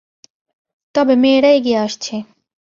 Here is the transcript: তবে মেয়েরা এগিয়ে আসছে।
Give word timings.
তবে 0.95 1.13
মেয়েরা 1.15 1.49
এগিয়ে 1.57 1.79
আসছে। 1.85 2.15